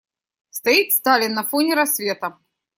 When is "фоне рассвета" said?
1.43-2.39